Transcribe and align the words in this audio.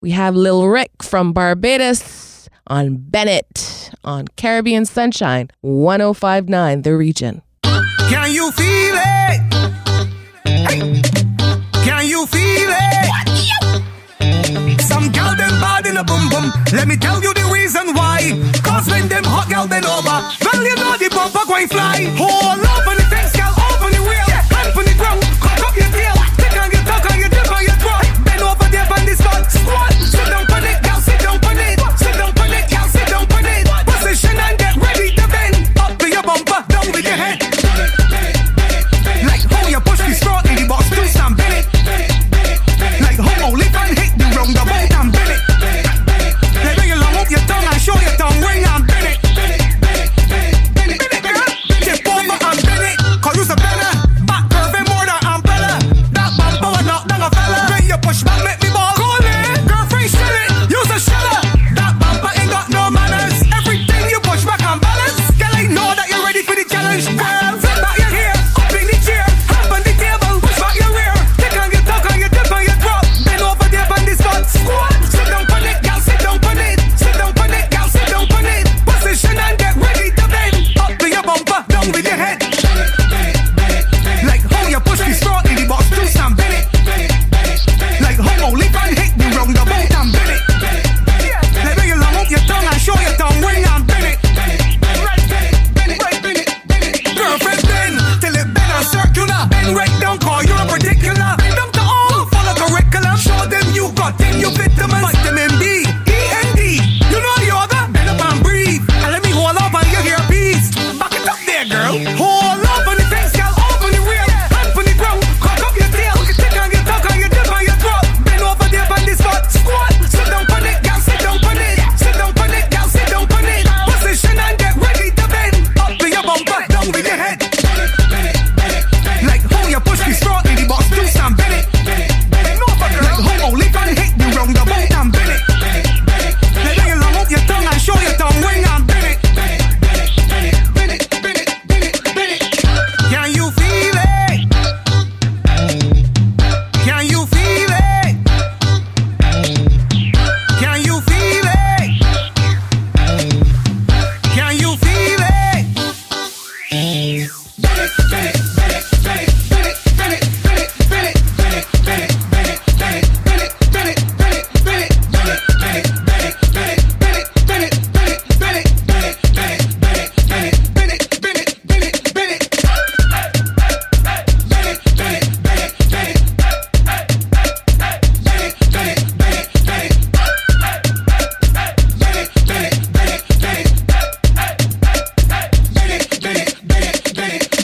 We 0.00 0.12
have 0.12 0.36
Lil 0.36 0.68
Rick 0.68 1.02
from 1.02 1.32
Barbados 1.32 2.48
on 2.68 2.98
Bennett 2.98 3.90
on 4.04 4.28
Caribbean 4.36 4.84
Sunshine 4.84 5.50
1059 5.62 6.82
The 6.82 6.96
Region. 6.96 7.42
Can 7.62 8.30
you 8.30 8.52
feel 8.52 8.94
it? 8.94 9.40
Hey. 10.46 11.02
Can 11.82 12.06
you 12.06 12.26
feel 12.26 12.70
it? 12.70 13.10
Some 14.82 15.10
girl 15.10 15.34
them 15.34 15.50
bad 15.60 15.86
in 15.86 15.96
a 15.96 16.04
boom 16.04 16.28
boom. 16.28 16.52
Let 16.72 16.86
me 16.86 16.96
tell 16.96 17.20
you 17.20 17.34
the 17.34 17.50
reason 17.52 17.92
why. 17.94 18.38
Cause 18.62 18.88
when 18.88 19.08
them 19.08 19.24
hot 19.24 19.48
girl 19.50 19.66
then 19.66 19.84
over, 19.84 20.22
well 20.44 20.62
you 20.62 20.76
know 20.76 20.96
the 20.96 21.08
bumper 21.12 21.44
going 21.48 21.66
fly. 21.66 22.04
Hold 22.16 22.64
on. 22.64 22.77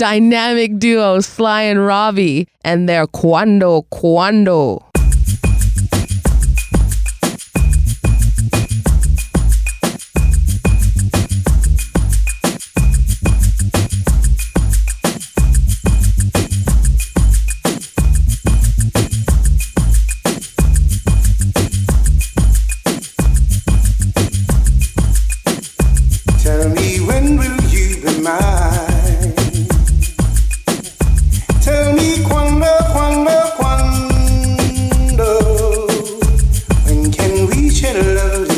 dynamic 0.04 0.78
duo 0.78 1.18
Sly 1.20 1.62
and 1.62 1.80
Robbie 1.86 2.46
and 2.62 2.86
their 2.86 3.06
Cuando 3.06 3.86
Cuando. 3.88 4.84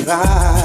cry. 0.06 0.55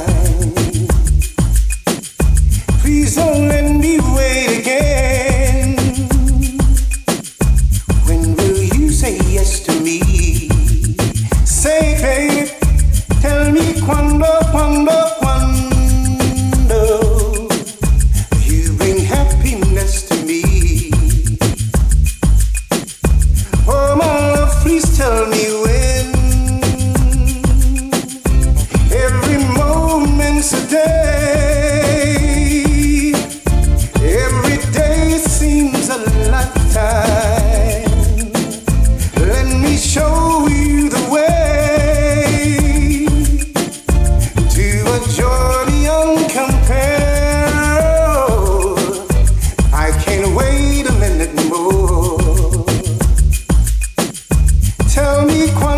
tell 55.01 55.25
me 55.25 55.47
quietly. 55.53 55.70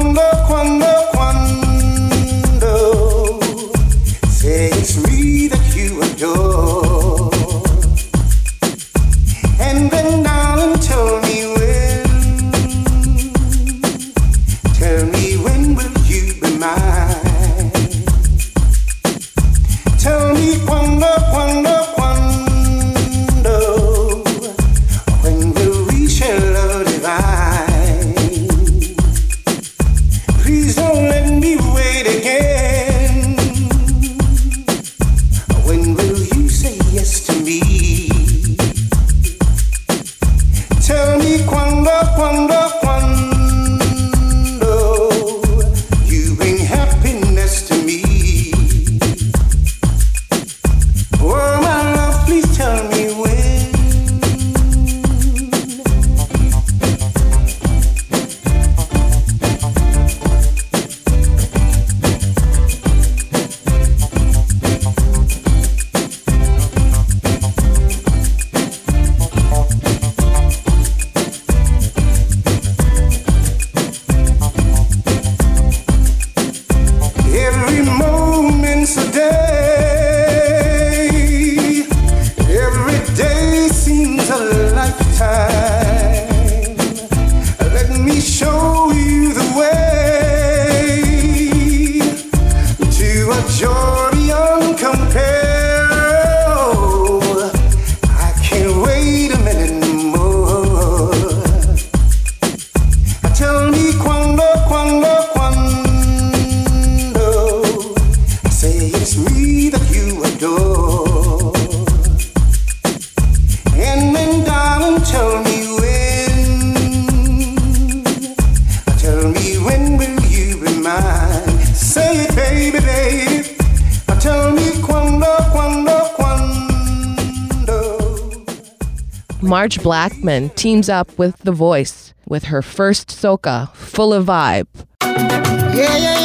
Marge 129.63 129.81
Blackman 129.81 130.49
teams 130.49 130.89
up 130.89 131.17
with 131.17 131.37
The 131.37 131.53
Voice 131.53 132.13
with 132.27 132.43
her 132.45 132.61
first 132.61 133.07
soca, 133.07 133.73
full 133.73 134.11
of 134.11 134.25
vibe. 134.25 134.67
Yeah, 135.01 135.73
yeah, 135.73 135.97
yeah. 135.97 136.22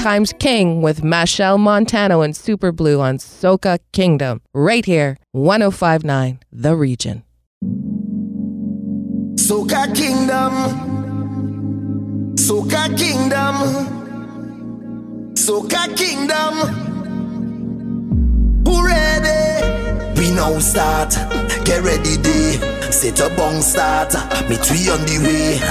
Times 0.00 0.32
King 0.38 0.80
with 0.80 1.02
Machel 1.02 1.58
Montano 1.58 2.22
and 2.22 2.34
Super 2.34 2.72
Blue 2.72 3.02
on 3.02 3.18
Soca 3.18 3.78
Kingdom, 3.92 4.40
right 4.54 4.82
here, 4.86 5.18
1059 5.32 6.38
The 6.50 6.74
Region. 6.74 7.22
Soca 9.34 9.94
Kingdom. 9.94 10.52
Soca 12.36 12.96
Kingdom. 12.96 13.56
Soca 15.34 15.94
Kingdom. 15.94 16.54
Who 18.66 18.86
ready? 18.86 20.18
We 20.18 20.30
now 20.30 20.58
start. 20.60 21.10
Get 21.66 21.82
ready, 21.82 22.16
day. 22.16 22.79
Set 22.90 23.20
a 23.20 23.30
bong 23.36 23.62
start, 23.62 24.12
me 24.48 24.56
three 24.56 24.90
on 24.90 25.00
the 25.06 25.18
way. 25.22 25.62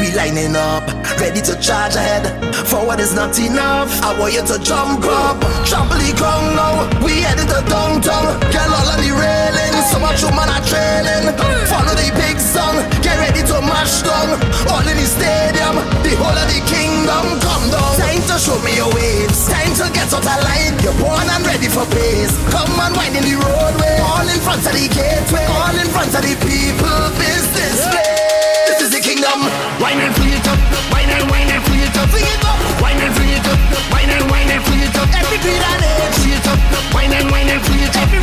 We 0.00 0.14
lining 0.14 0.54
up, 0.54 0.86
ready 1.18 1.40
to 1.42 1.58
charge 1.60 1.96
ahead. 1.96 2.54
Forward 2.66 3.00
is 3.00 3.12
not 3.12 3.38
enough. 3.38 3.90
I 4.02 4.18
want 4.18 4.34
you 4.34 4.46
to 4.46 4.58
jump 4.62 5.04
up, 5.04 5.40
the 5.40 6.14
ground 6.16 6.54
now. 6.54 7.04
We 7.04 7.20
headed 7.20 7.48
to 7.48 7.60
downtown, 7.68 8.38
girl 8.54 8.70
all 8.70 8.88
on 8.88 9.00
the 9.02 9.10
railing. 9.10 9.79
So 9.90 9.98
much 9.98 10.22
woman 10.22 10.46
are 10.46 10.62
trailing. 10.62 11.34
Follow 11.66 11.94
the 11.98 12.14
big 12.14 12.38
song, 12.38 12.78
get 13.02 13.18
ready 13.18 13.42
to 13.42 13.58
mash 13.58 14.06
down. 14.06 14.38
All 14.70 14.86
in 14.86 14.94
the 14.94 15.02
stadium, 15.02 15.82
the 16.06 16.14
whole 16.14 16.30
of 16.30 16.46
the 16.46 16.62
kingdom 16.62 17.42
come 17.42 17.66
down. 17.74 17.98
Time 17.98 18.22
to 18.30 18.38
show 18.38 18.54
me 18.62 18.78
your 18.78 18.86
waves, 18.94 19.50
time 19.50 19.74
to 19.82 19.90
get 19.90 20.06
out 20.14 20.22
of 20.22 20.38
line. 20.46 20.78
You're 20.78 20.94
born 21.02 21.26
and 21.26 21.42
ready 21.42 21.66
for 21.66 21.82
pace. 21.90 22.30
Come 22.54 22.70
and 22.78 22.94
wind 22.94 23.18
in 23.18 23.24
the 23.26 23.34
roadway, 23.34 23.98
all 24.06 24.22
in 24.22 24.38
front 24.38 24.62
of 24.62 24.70
the 24.70 24.86
gateway, 24.86 25.46
all 25.58 25.74
in 25.74 25.88
front 25.90 26.14
of 26.14 26.22
the 26.22 26.38
people 26.38 27.02
business 27.18 27.82
place. 27.90 28.70
This 28.70 28.86
is 28.86 28.90
the 28.94 29.02
kingdom. 29.02 29.42
Wine 29.82 29.98
and 29.98 30.14
free 30.14 30.38
it 30.38 30.46
up. 30.46 30.58
Wine 30.94 31.10
and 31.10 31.26
wine 31.34 31.50
and 31.50 31.62
free 31.66 31.82
it 31.82 31.98
up. 31.98 32.06
Free 32.14 32.22
it 32.22 32.44
up. 32.46 32.58
Wine 32.78 33.02
and 33.02 33.10
free 33.18 33.34
it 33.34 33.42
up. 33.42 33.58
Wine 33.90 34.06
and 34.14 34.26
wine 34.30 34.54
and 34.54 34.62
free 34.70 34.86
it 34.86 34.94
up. 34.94 35.10
Every 35.18 35.38
beat 35.42 35.58
and 35.58 35.82
age. 35.82 36.14
Free 36.22 36.38
it 36.38 36.46
up. 36.46 36.58
Wine 36.94 37.10
and 37.10 37.26
wine 37.26 37.50
and 37.50 37.62
free 37.66 37.82
it 37.82 37.90
up. 37.90 38.06
Every 38.06 38.19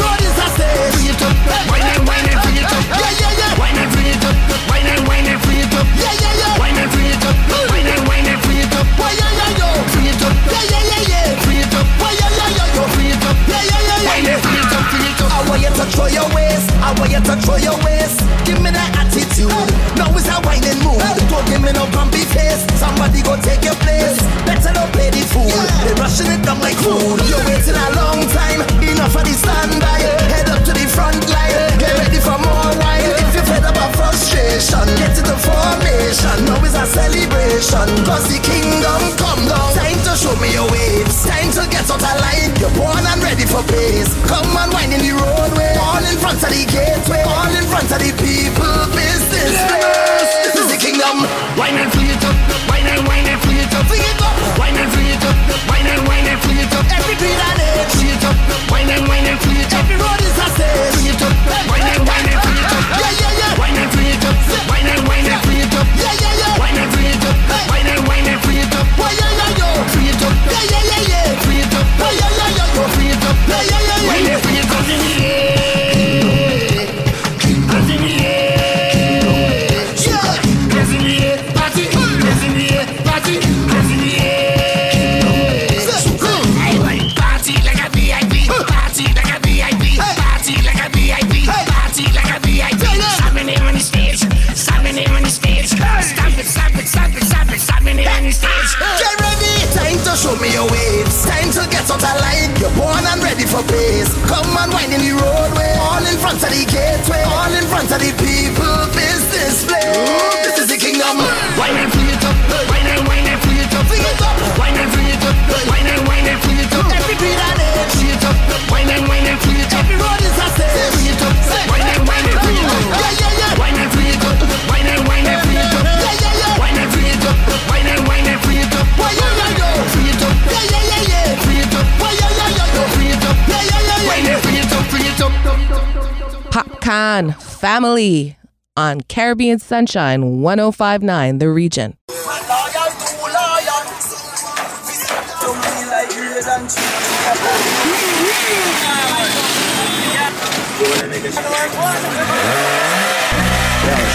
Popcaan 136.88 137.36
Family 137.42 138.38
on 138.78 139.02
Caribbean 139.10 139.60
Sunshine 139.60 140.42
1059 140.42 141.40
The 141.40 141.50
Region. 141.50 141.98
Yo, 142.08 142.16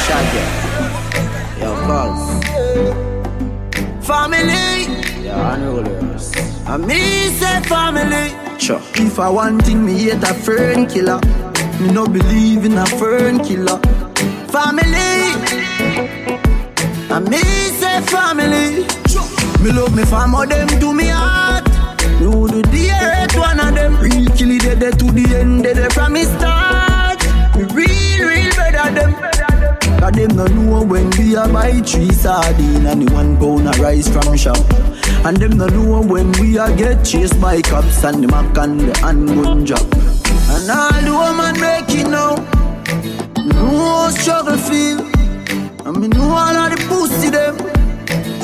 Shaggy. 0.07 0.45
Yo, 1.61 1.77
Cuz. 1.85 2.21
Family. 4.07 4.89
Yo, 5.23 5.35
Unrulers. 5.35 6.33
I 6.67 6.79
me 6.79 7.29
say 7.37 7.61
family. 7.65 8.33
Sure. 8.59 8.81
If 8.95 9.19
I 9.19 9.29
want 9.29 9.63
thing, 9.63 9.85
me 9.85 9.93
hate 10.05 10.23
a 10.23 10.33
fern 10.33 10.87
killer. 10.87 11.21
Me 11.83 11.91
no 11.91 12.07
believe 12.07 12.65
in 12.65 12.79
a 12.79 12.87
fern 12.87 13.43
killer. 13.43 13.77
Family. 14.55 15.35
I 17.11 17.19
me 17.29 17.43
say 17.81 18.01
family. 18.03 18.87
Me 19.61 19.73
love 19.73 19.93
me 19.97 20.05
family, 20.05 20.47
them 20.47 20.69
to 20.69 20.95
me 20.95 21.09
heart. 21.09 21.67
Me 22.21 22.29
would 22.29 22.71
do 22.71 22.89
hurt 22.89 23.35
one 23.35 23.59
of 23.59 23.75
them. 23.75 23.99
Real 23.99 24.27
kill 24.37 24.53
it 24.53 24.79
dead 24.79 24.97
to 25.01 25.11
the 25.11 25.35
end, 25.35 25.65
dead 25.65 25.93
from 25.93 26.13
me 26.13 26.23
start. 26.23 27.19
Me 27.57 27.65
real, 27.75 28.29
real 28.29 28.51
better 28.55 28.95
them. 28.95 29.13
Cause 29.99 30.13
them 30.13 30.37
no 30.37 30.47
know 30.47 30.85
when 30.85 31.11
we 31.19 31.35
a 31.35 31.49
buy 31.49 31.81
three 31.81 32.13
sardine 32.13 32.87
and 32.87 33.09
the 33.09 33.13
one 33.13 33.37
pound 33.37 33.67
of 33.67 33.81
rice 33.81 34.07
from 34.09 34.37
shop. 34.37 34.65
And 35.27 35.37
them 35.37 35.59
no 35.59 35.67
know 35.67 36.01
when 36.01 36.31
we 36.33 36.59
a 36.59 36.77
get 36.77 37.05
chased 37.05 37.41
by 37.41 37.61
cops 37.61 38.05
and 38.05 38.23
the 38.23 38.29
mac 38.29 38.57
and 38.57 38.79
the 38.79 38.99
handgun 38.99 39.67
job. 39.67 40.12
And 40.63 40.71
all 40.71 40.93
the 41.03 41.11
woman 41.11 41.61
make 41.61 41.91
it 41.91 42.07
now. 42.07 42.37
Me 43.43 43.51
know 43.51 43.83
how 43.83 44.11
struggle 44.11 44.57
feel. 44.57 45.01
And 45.85 45.97
me 46.01 46.07
know 46.07 46.31
all 46.31 46.55
of 46.55 46.71
the 46.71 46.79
pussy 46.87 47.31
them. 47.31 47.59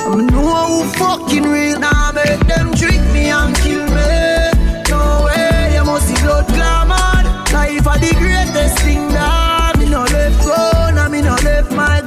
And 0.03 0.19
me 0.19 0.25
know 0.27 0.67
who 0.67 0.85
fucking 0.99 1.45
real. 1.45 1.79
Now 1.79 2.11
make 2.11 2.41
them 2.41 2.75
trick 2.75 3.01
me 3.15 3.31
and 3.31 3.55
kill 3.59 3.87
me. 3.87 4.51
No 4.91 5.27
way, 5.27 5.75
you 5.75 5.85
must 5.85 6.09
see 6.09 6.21
blood 6.25 6.49
glamour. 6.49 7.23
Life 7.53 7.87
are 7.87 7.99
the 7.99 8.13
greatest 8.19 8.79
thing 8.81 9.07
that 9.11 9.79
me 9.79 9.89
no 9.89 10.03
left 10.03 10.45
go. 10.45 10.91
Now 10.97 11.09
me 11.09 11.23
no 11.23 11.37
left 11.45 11.71
my 11.71 11.98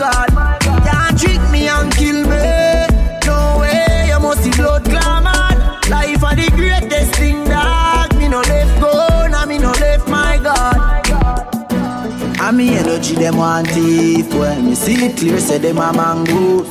Me 12.51 12.77
energy 12.77 13.15
them 13.15 13.37
want 13.37 13.67
thief 13.69 14.33
When 14.33 14.65
me 14.65 14.75
see 14.75 15.05
it 15.05 15.17
clear 15.17 15.39
say 15.39 15.57
them 15.57 15.77
a 15.77 15.93
mongoose 15.93 16.67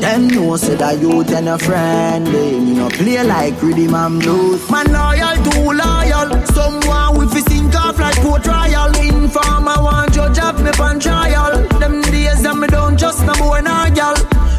Them 0.00 0.28
know 0.28 0.56
say 0.56 0.74
that 0.76 1.00
you 1.00 1.22
and 1.22 1.48
a 1.48 1.56
friend, 1.56 2.28
eh? 2.28 2.58
Me 2.60 2.74
no 2.74 2.90
play 2.90 3.22
like 3.24 3.60
rhythm 3.62 3.94
and 3.94 4.20
blues. 4.20 4.68
Man 4.70 4.92
loyal, 4.92 5.36
too 5.44 5.72
loyal. 5.72 6.46
Someone 6.48 7.16
with 7.16 7.32
fi 7.32 7.40
sink 7.40 7.74
off 7.74 7.98
like 7.98 8.16
Port 8.16 8.46
Royal. 8.46 8.92
Informer 9.00 9.80
want 9.82 10.12
judge 10.12 10.38
up 10.38 10.58
me 10.60 10.70
pan 10.72 11.00
trial. 11.00 11.56
Them 11.80 12.02
days 12.02 12.42
that 12.42 12.54
me 12.54 12.66
don't 12.66 12.98
just 12.98 13.24
no 13.24 13.32
boy 13.34 13.60
nor 13.62 13.88
girl. 13.96 14.14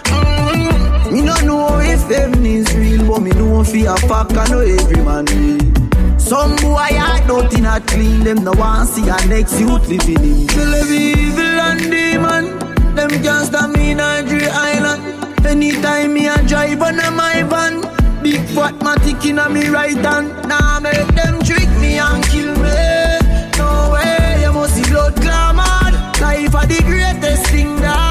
Mm-hmm. 0.10 1.13
Me 1.13 1.22
no 1.22 1.36
know 1.41 1.79
if 1.79 2.01
heaven 2.10 2.43
is 2.43 2.75
real, 2.75 3.05
but 3.07 3.19
me 3.22 3.29
know 3.31 3.63
fi 3.63 3.86
a 3.86 3.95
fuck 4.07 4.36
I 4.36 4.48
know 4.50 4.62
every 4.62 5.03
man 5.03 5.25
real. 5.25 5.95
Some 6.25 6.55
boy 6.55 6.74
I 6.79 7.24
don't 7.27 7.51
clean, 7.86 8.24
them 8.24 8.44
no 8.44 8.51
want 8.53 8.89
see 8.89 9.08
a 9.08 9.15
next 9.27 9.60
youth 9.60 9.88
living 9.88 10.24
in. 10.24 10.50
Every 10.50 10.98
evil 10.98 11.60
and 11.67 11.79
demon, 11.79 12.58
them 12.96 13.12
can't 13.22 13.46
stop 13.46 13.70
me 13.70 13.91
in 13.91 13.98
Nigeria 13.98 14.50
Island. 14.51 15.46
Anytime 15.46 16.15
me 16.15 16.27
a 16.27 16.36
drive 16.48 16.82
on 16.82 17.00
a 17.00 17.12
my 17.12 17.44
van, 17.44 17.82
big 18.24 18.41
fat 18.55 18.74
matic 18.79 19.24
in 19.29 19.38
a 19.38 19.48
me 19.48 19.67
right 19.67 19.96
hand. 19.98 20.29
Now 20.50 20.58
nah, 20.58 20.79
make 20.79 21.08
them 21.13 21.44
trick 21.44 21.70
me 21.79 22.00
and 22.00 22.24
kill 22.25 22.55
me. 22.58 22.74
No 23.60 23.91
way, 23.94 24.41
you 24.41 24.51
must 24.51 24.74
see 24.74 24.89
blood 24.89 25.15
clamor. 25.17 25.91
Life 26.20 26.55
are 26.55 26.65
the 26.65 26.82
greatest 26.82 27.46
thing 27.51 27.75
that 27.82 28.05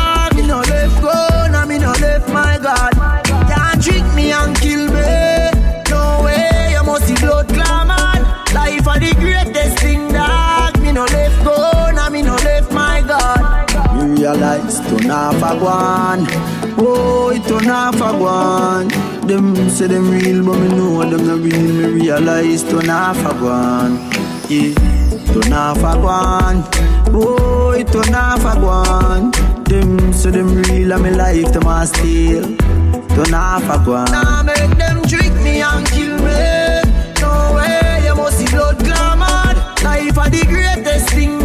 Me 14.54 14.61
realize 14.61 14.80
to 14.88 15.06
not 15.06 15.34
a 15.34 16.75
Oh, 16.78 17.30
it 17.34 17.44
turn 17.49 17.68
off 17.70 18.00
a 18.00 18.16
one. 18.16 18.88
Them 19.26 19.68
say 19.68 19.88
them 19.88 20.11
real, 20.11 20.44
but 20.44 20.58
me 20.58 20.68
know 20.68 21.02
them 21.11 21.26
not 21.26 21.40
real. 21.40 21.73
Me 21.73 22.00
realize 22.00 22.62
turn 22.62 22.88
off 22.88 23.18
a 23.18 23.34
one. 23.42 23.99
Yeah, 24.49 24.75
turn 25.32 25.52
off 25.52 25.78
a 25.78 25.99
one. 25.99 26.62
Oh, 27.12 27.70
it 27.73 27.88
turn 27.88 28.14
off 28.14 28.44
a 28.44 28.61
one. 28.61 29.32
Them 29.64 30.12
say 30.12 30.30
them 30.30 30.62
real, 30.62 30.92
and 30.92 31.02
me 31.02 31.11
life 31.11 31.52
them 31.52 31.66
a 31.66 31.87
steal. 31.87 32.56
Turn 33.08 33.34
off 33.34 33.64
a 33.64 33.90
one. 33.90 34.12
Now 34.12 34.42
make 34.44 34.78
them 34.78 35.02
trick 35.02 35.32
me 35.42 35.62
and 35.62 35.87
kill 35.88 36.16
me. 36.18 36.82
No 37.20 37.56
way, 37.56 38.02
you 38.04 38.14
must 38.14 38.38
see 38.38 38.46
blood 38.46 38.78
glamour. 38.78 39.54
Life 39.82 40.16
are 40.18 40.30
the 40.30 40.44
greatest 40.46 41.11
thing 41.11 41.44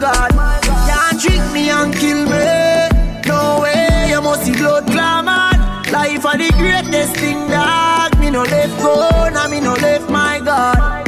left 0.00 0.34
my 0.34 0.60
God. 0.62 0.88
Can't 0.88 1.20
trick 1.20 1.52
me 1.52 1.70
and 1.70 1.94
kill 1.94 2.24
me. 2.24 3.18
No 3.26 3.60
way, 3.62 4.08
you 4.10 4.20
must 4.20 4.44
see 4.44 4.52
blood 4.52 4.86
glamour. 4.86 5.50
Life 5.92 6.26
are 6.26 6.38
the 6.38 6.50
greatest 6.58 7.16
thing 7.16 7.48
that 7.48 8.18
me 8.20 8.30
no 8.30 8.42
left 8.42 8.78
go, 8.82 9.28
now 9.32 9.48
me 9.48 9.60
no 9.60 9.74
left 9.74 10.10
my 10.10 10.40
God. 10.44 11.07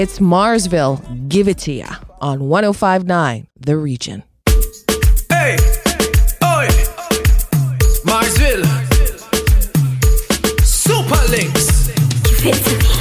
It's 0.00 0.18
Marsville. 0.18 0.96
Give 1.28 1.46
it 1.46 1.58
to 1.58 1.72
ya 1.72 1.96
on 2.22 2.48
1059 2.48 3.46
The 3.60 3.76
Region. 3.76 4.22
Hey, 5.28 5.58
oi, 6.42 6.68
Marsville, 8.08 8.64
Super 10.64 11.20
Links. 11.28 11.90
I 12.42 12.99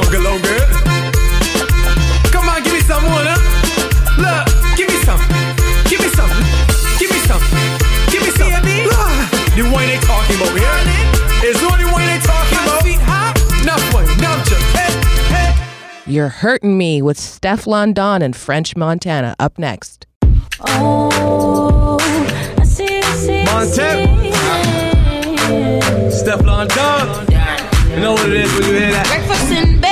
girl. 0.00 0.68
Come 2.32 2.48
on, 2.48 2.62
give 2.62 2.72
me 2.72 2.80
some 2.80 3.04
huh? 3.04 3.36
Look, 4.16 4.48
give 4.76 4.88
me 4.88 4.96
some, 5.04 5.20
give 5.88 6.00
me 6.00 6.08
some, 6.08 6.30
give 6.98 7.10
me 7.10 7.18
some, 7.28 7.42
give 8.08 8.22
me 8.22 8.30
some. 8.30 8.48
Baby. 8.62 8.88
The 9.54 9.62
they 9.86 10.00
talking 10.00 10.36
about 10.36 10.56
here 10.56 11.02
only 11.92 12.06
they 12.06 12.18
talking 12.20 12.58
about. 12.64 12.82
Hey, 14.72 14.90
hey. 15.28 15.52
You're 16.06 16.28
hurting 16.28 16.78
me 16.78 17.02
with 17.02 17.18
Stefflon 17.18 17.92
Don 17.92 18.22
and 18.22 18.34
French 18.34 18.74
Montana 18.74 19.36
up 19.38 19.58
next. 19.58 20.06
Oh, 20.60 21.98
I 22.58 22.64
see, 22.64 23.00
I 23.00 23.14
see, 23.16 23.44
Montana, 23.44 24.06
Stefflon 26.10 26.68
Don. 26.68 27.26
You 27.92 28.00
know 28.00 28.12
what 28.12 28.26
it 28.30 28.36
is 28.36 28.52
when 28.54 28.62
you 28.62 28.72
hear 28.72 28.90
that 28.92 29.06
dancing, 29.52 29.80
baby. 29.80 29.91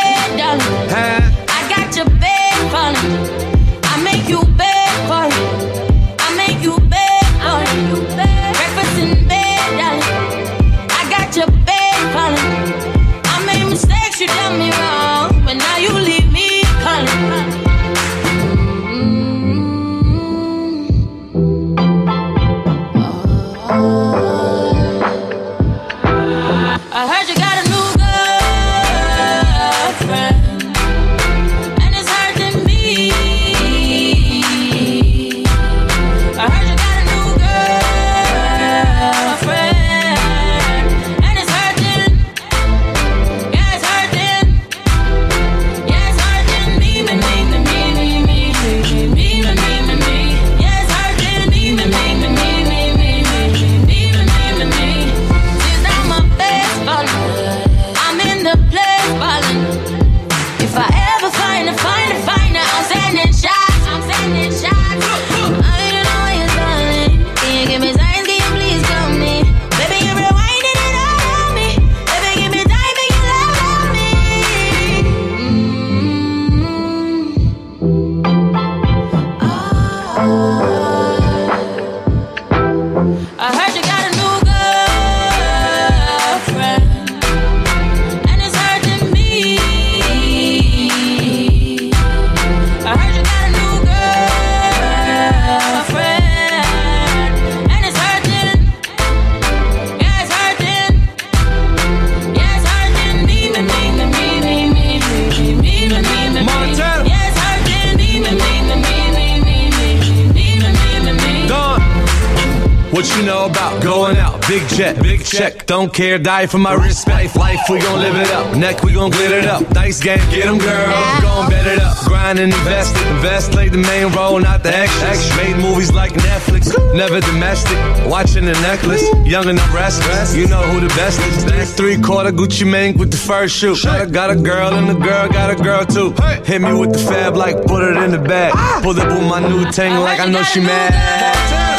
Big 114.50 114.68
jet, 114.70 115.00
big 115.00 115.24
check, 115.24 115.64
don't 115.66 115.94
care, 115.94 116.18
die 116.18 116.44
for 116.44 116.58
my 116.58 116.74
respect. 116.74 117.36
Life, 117.36 117.60
we 117.70 117.78
gon' 117.78 118.00
live 118.00 118.16
it 118.16 118.32
up. 118.32 118.56
Neck, 118.56 118.82
we 118.82 118.92
gon' 118.92 119.12
glitter 119.12 119.38
it 119.38 119.44
up. 119.44 119.62
Dice 119.68 120.00
game, 120.00 120.18
get 120.28 120.46
them, 120.46 120.58
girl. 120.58 121.20
Gon' 121.22 121.48
bet 121.48 121.68
it 121.68 121.78
up. 121.80 121.96
Grind 121.98 122.40
and 122.40 122.52
invest 122.52 122.96
it. 122.96 123.06
Invest, 123.14 123.52
play 123.52 123.68
the 123.68 123.78
main 123.78 124.10
role, 124.12 124.40
not 124.40 124.64
the 124.64 124.76
extras. 124.76 125.36
Made 125.36 125.56
movies 125.56 125.92
like 125.92 126.10
Netflix, 126.14 126.74
never 126.96 127.20
domestic. 127.20 127.78
Watching 128.10 128.44
the 128.44 128.54
necklace, 128.54 129.04
young 129.24 129.48
and 129.48 129.56
the 129.56 129.70
rest. 129.72 130.00
restless. 130.00 130.34
You 130.34 130.48
know 130.48 130.62
who 130.62 130.80
the 130.80 130.92
best 130.96 131.20
is. 131.28 131.44
Back 131.44 131.68
three 131.68 132.02
quarter 132.02 132.32
Gucci 132.32 132.68
Mane 132.68 132.98
with 132.98 133.12
the 133.12 133.18
first 133.18 133.54
shoe. 133.54 133.76
I 133.86 134.04
got 134.06 134.30
a 134.30 134.34
girl 134.34 134.74
and 134.74 134.88
the 134.88 134.94
girl 134.94 135.28
got 135.28 135.52
a 135.52 135.62
girl 135.62 135.84
too. 135.84 136.10
Hit 136.42 136.60
me 136.60 136.72
with 136.72 136.92
the 136.92 136.98
fab 136.98 137.36
like 137.36 137.54
put 137.66 137.84
it 137.84 137.96
in 138.02 138.10
the 138.10 138.18
bag. 138.18 138.52
Pull 138.82 138.98
up 138.98 139.06
with 139.16 139.28
my 139.30 139.38
new 139.48 139.70
tank 139.70 139.94
like 140.00 140.18
I 140.18 140.26
know 140.26 140.42
she 140.42 140.58
mad. 140.58 141.69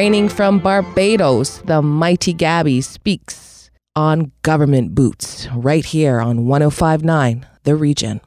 reigning 0.00 0.30
from 0.30 0.58
Barbados, 0.58 1.58
the 1.66 1.82
mighty 1.82 2.32
Gabby 2.32 2.80
speaks 2.80 3.70
on 3.94 4.32
government 4.40 4.94
boots 4.94 5.46
right 5.54 5.84
here 5.84 6.20
on 6.20 6.46
1059 6.46 7.46
The 7.64 7.74
Region. 7.76 8.22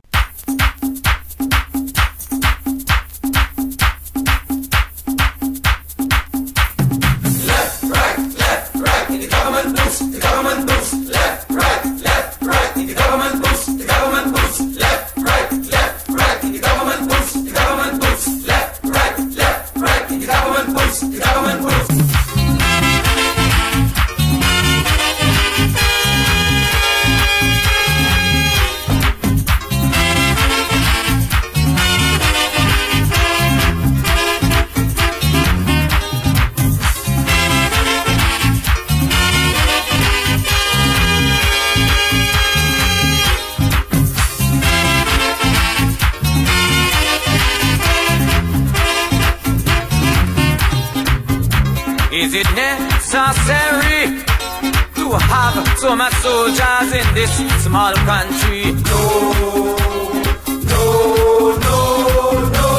Is 52.23 52.33
it 52.33 52.47
necessary 52.55 54.23
to 54.95 55.05
have 55.11 55.77
so 55.77 55.93
much 55.93 56.13
soldiers 56.23 56.93
in 56.93 57.13
this 57.13 57.35
small 57.65 57.93
country? 58.07 58.71
No, 58.71 59.75
no, 60.71 60.85
no, 61.65 61.79
no. 62.55 62.69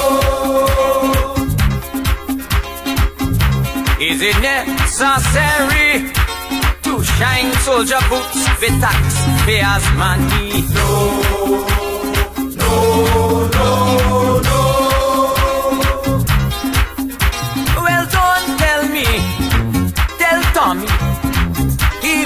Is 4.01 4.23
it 4.23 4.39
necessary 4.41 6.11
to 6.85 7.05
shine 7.05 7.53
soldier 7.67 8.01
boots 8.09 8.49
with 8.63 8.81
taxpayers' 8.81 9.91
money? 9.93 10.65
No, 10.73 10.89
no. 12.57 13.24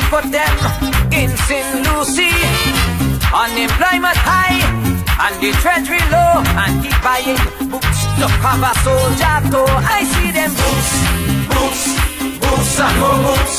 for 0.09 0.23
them 0.23 0.55
in 1.12 1.29
St. 1.47 1.85
Lucie. 1.85 2.33
Unemployment 3.29 4.16
high 4.16 4.57
and 5.21 5.35
the 5.42 5.53
treasury 5.61 6.01
low 6.09 6.40
and 6.64 6.81
the 6.81 6.92
buying 7.05 7.37
books 7.68 8.01
to 8.16 8.27
cover 8.40 8.73
soldier 8.85 9.37
toe. 9.53 9.68
I 9.68 10.01
see 10.12 10.31
them 10.33 10.53
boots, 10.57 10.90
boots, 11.53 11.83
boots 12.40 12.81
and 12.81 12.97
more 13.01 13.21
boots 13.27 13.57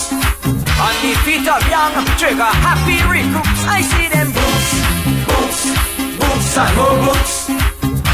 On 0.85 0.95
the 1.05 1.13
feet 1.23 1.45
of 1.45 1.61
young 1.69 1.93
trigger 2.17 2.53
happy 2.65 2.97
recruits. 3.13 3.61
I 3.77 3.81
see 3.91 4.07
them 4.09 4.29
boots, 4.33 4.69
boots, 5.29 5.61
boots 6.17 6.57
and 6.57 6.73
more 6.77 6.97
boots. 7.05 7.35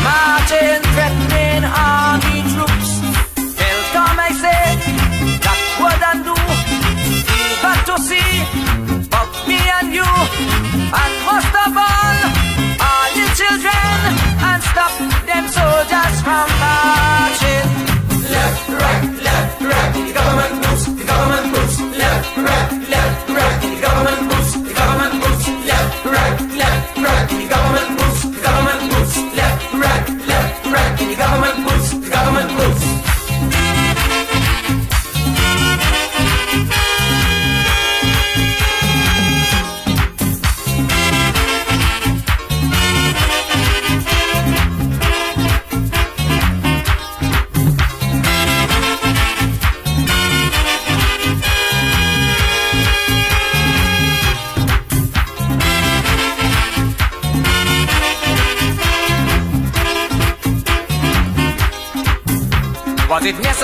Marching, 0.04 0.82
threatening, 0.94 1.64
ah. 1.72 2.05
To 7.96 8.02
see 8.02 8.42
of 9.20 9.48
me 9.48 9.60
and 9.80 9.94
you, 9.94 10.04
and 10.04 11.14
most 11.30 11.54
of 11.64 11.72
all, 11.78 12.18
all 12.88 13.10
the 13.16 13.26
children, 13.40 14.00
and 14.48 14.64
stop 14.64 14.92
them 15.30 15.46
soldiers 15.48 16.16
from 16.26 16.48
marching. 16.60 17.68
Left, 18.34 18.70
right, 18.70 19.04
left, 19.24 19.62
right, 19.62 19.94
the 19.94 20.14
government 20.14 20.54
moves, 20.64 20.86
the 20.96 21.04
government 21.06 21.46
moves. 21.54 21.80
Left, 21.98 22.38
right, 22.38 22.85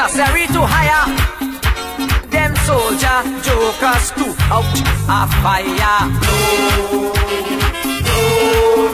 necessary 0.01 0.47
to 0.47 0.61
hire 0.65 1.05
them 2.33 2.55
soldier 2.65 3.21
jokers 3.45 4.09
to 4.17 4.25
out 4.49 4.65
a 5.07 5.27
fire? 5.43 5.97
No, 8.07 8.19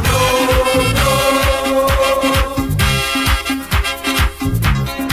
no, 0.08 0.20
no, 0.48 0.60
no. 1.00 1.12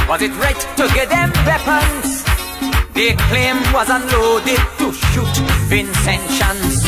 Was 0.08 0.20
it 0.22 0.32
right 0.42 0.60
to 0.78 0.84
get 0.94 1.08
them 1.10 1.30
weapons? 1.46 2.24
They 2.94 3.14
claim 3.28 3.56
was 3.72 3.88
unloaded 3.88 4.62
to 4.78 4.92
shoot 4.92 5.36
Vincentians. 5.70 6.83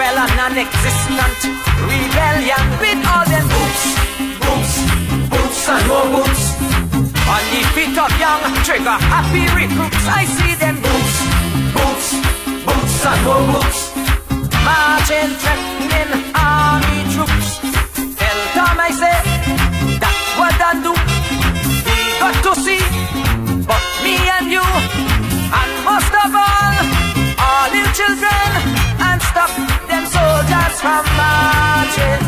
To 0.00 0.06
quell 0.06 0.16
a 0.16 0.26
non-existent 0.36 1.40
rebellion 1.84 2.64
with 2.80 3.00
all 3.06 3.24
them 3.28 3.46
boots, 3.52 3.84
boots, 4.40 4.72
boots 5.28 5.68
and 5.68 5.86
more 5.88 6.08
boots. 6.14 6.42
On 7.28 7.42
the 7.52 7.60
feet 7.74 7.96
of 7.98 8.12
young 8.18 8.42
trigger 8.64 8.98
happy 9.12 9.44
recruits, 9.52 10.06
I 10.08 10.24
see 10.24 10.54
them 10.54 10.76
boots, 10.80 11.14
boots, 11.76 12.08
boots 12.64 13.06
and 13.06 13.20
more 13.26 13.44
boots. 13.52 13.80
Marching, 14.64 15.32
threatening 15.40 16.12
army 16.34 17.00
troops. 17.12 17.60
Tell 18.16 18.40
Tom 18.56 18.80
I 18.80 18.90
say 19.02 19.16
that 20.00 20.16
what 20.38 20.60
I 20.60 20.80
do. 20.84 20.94
We 21.86 21.98
got 22.20 22.36
to 22.46 22.52
see, 22.64 22.82
but 23.68 23.82
me 24.04 24.16
and 24.36 24.50
you, 24.50 24.64
and 25.60 25.72
most 25.84 26.12
of 26.24 26.32
all, 26.32 26.76
all 27.44 27.68
the 27.74 27.84
children, 27.96 28.89
and 29.08 29.18
stop 29.30 29.50
them 29.88 30.04
soldiers 30.14 30.74
from 30.82 31.04
marching. 31.18 32.20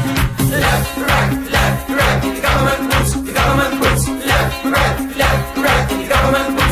Left, 0.62 0.90
right, 1.08 1.32
left, 1.54 1.88
right, 1.98 2.18
the 2.22 2.40
government 2.46 2.82
moves, 2.90 3.12
the 3.26 3.32
government 3.32 3.74
moves. 3.80 4.04
Left, 4.30 4.64
right, 4.64 4.96
left, 5.22 5.56
right, 5.64 5.84
the 5.90 6.08
government 6.12 6.48
moves, 6.58 6.71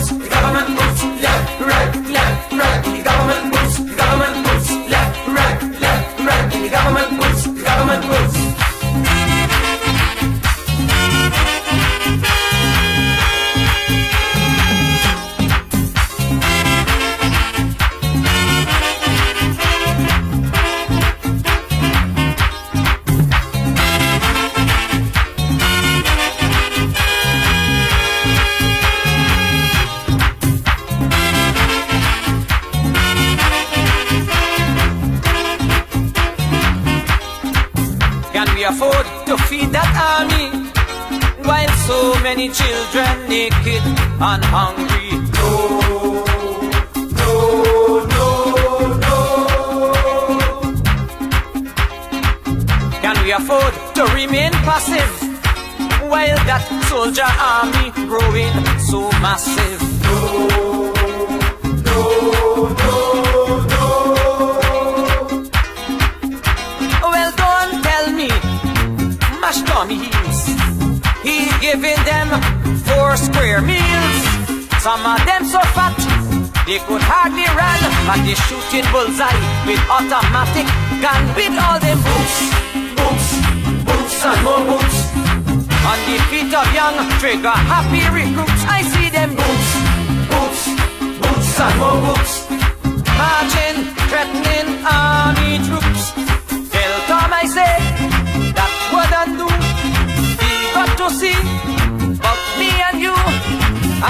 many 42.34 42.48
children 42.48 43.28
naked 43.28 43.82
and 44.30 44.44
hungry? 44.54 45.10
No, 45.38 45.52
no, 47.20 47.34
no, 48.14 48.28
no. 49.04 49.18
Can 53.02 53.16
we 53.24 53.30
afford 53.32 53.74
to 53.96 54.02
remain 54.14 54.52
passive 54.68 55.12
while 56.10 56.40
that 56.48 56.64
soldier 56.88 57.32
army 57.52 57.86
growing 58.10 58.54
so 58.90 59.00
massive? 59.26 59.80
No, 60.06 60.18
no, 61.88 62.00
no, 62.82 62.98
no. 63.72 63.84
Well, 67.12 67.30
don't 67.42 67.74
tell 67.88 68.06
me, 68.20 68.30
mash 69.42 69.60
dummies. 69.62 70.19
He 71.30 71.46
giving 71.62 72.02
them 72.10 72.26
four 72.82 73.16
square 73.16 73.62
meals. 73.62 74.22
Some 74.82 75.06
of 75.06 75.22
them 75.24 75.44
so 75.46 75.62
fat, 75.78 75.94
they 76.66 76.82
could 76.90 77.04
hardly 77.06 77.46
run. 77.54 77.80
But 78.02 78.18
they 78.26 78.34
shooting 78.34 78.86
bullseye 78.90 79.38
with 79.62 79.78
automatic 79.86 80.66
gun 80.98 81.22
with 81.38 81.54
all 81.54 81.78
them 81.78 82.02
boots, 82.02 82.36
boots, 82.98 83.28
boots 83.86 84.18
and 84.26 84.40
more 84.42 84.64
boots. 84.74 84.98
On 85.86 85.98
the 86.10 86.18
feet 86.34 86.50
of 86.50 86.66
young 86.74 86.98
trigger 87.22 87.54
happy 87.70 88.02
recruits, 88.10 88.62
I 88.66 88.82
see 88.90 89.08
them 89.14 89.30
boots, 89.38 89.70
boots, 90.34 90.62
boots 91.22 91.60
and 91.62 91.76
more 91.78 91.98
boots. 92.10 92.32
Marching, 93.14 93.78
threatening 94.10 94.68
army 94.82 95.62
troops. 95.62 96.02
Tell 96.74 96.94
Tom 97.06 97.30
I 97.30 97.46
say 97.46 97.74
that 98.58 98.70
I 99.14 99.36
do 99.38 99.49
to 101.00 101.08
see 101.08 101.32
but 102.20 102.38
me 102.58 102.68
and 102.88 103.00
you, 103.00 103.16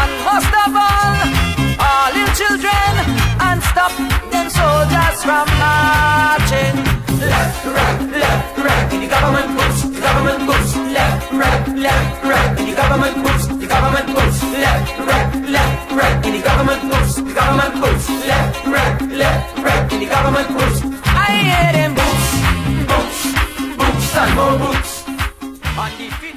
and 0.01 0.11
most 0.27 0.53
of 0.65 0.75
all, 0.75 1.15
Our 1.81 2.13
little 2.13 2.35
children, 2.35 2.91
and 3.47 3.63
stop 3.63 3.93
them 4.33 4.51
soldiers 4.51 5.19
from 5.23 5.47
marching. 5.63 6.77
Left, 7.31 7.65
right, 7.77 8.01
left, 8.11 8.59
right, 8.59 8.87
the 8.91 9.07
government 9.07 9.51
moves, 9.57 9.81
the 9.95 10.01
government 10.01 10.41
moves. 10.49 10.71
Left, 10.77 11.33
right, 11.33 11.69
left, 11.87 12.25
right, 12.25 12.57
the 12.59 12.75
government 12.75 13.17
moves, 13.25 13.45
the 13.49 13.67
government 13.67 14.09
moves. 14.17 14.39
Left, 14.65 14.99
right, 15.11 15.31
left, 15.57 15.93
right, 15.93 16.23
the 16.23 16.43
government 16.43 16.83
moves, 16.91 17.15
the 17.17 17.35
government 17.41 17.75
moves. 17.83 18.07
Left, 18.31 18.67
right, 18.67 18.97
left, 19.23 19.59
right, 19.67 19.85
the 19.91 20.07
government 20.07 20.49
moves. 20.51 20.79
I 21.07 21.29
hear 21.49 21.69
them 21.79 21.93
boots, 21.99 22.29
boots, 22.91 23.21
boots, 23.79 24.17
and 24.23 24.31
more 24.35 24.57
boots. 24.59 24.93
On 25.79 25.91
the 25.97 26.09
field. 26.19 26.30